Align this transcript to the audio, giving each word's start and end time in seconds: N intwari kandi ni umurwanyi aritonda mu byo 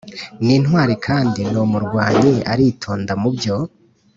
N 0.45 0.47
intwari 0.57 0.95
kandi 1.05 1.41
ni 1.51 1.59
umurwanyi 1.65 2.33
aritonda 2.51 3.13
mu 3.21 3.29
byo 3.35 3.55